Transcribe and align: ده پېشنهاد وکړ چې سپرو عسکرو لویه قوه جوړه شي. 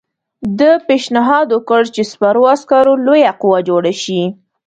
ده 0.59 0.71
پېشنهاد 0.87 1.47
وکړ 1.51 1.81
چې 1.95 2.01
سپرو 2.11 2.43
عسکرو 2.53 2.93
لویه 3.05 3.31
قوه 3.41 3.59
جوړه 3.69 3.93
شي. 4.03 4.21